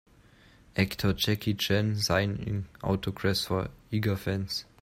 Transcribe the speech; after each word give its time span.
actor 0.75 1.13
Jackie 1.13 1.53
Chan 1.53 1.95
signing 1.97 2.65
autographs 2.83 3.45
for 3.45 3.69
eager 3.91 4.15
fans. 4.17 4.65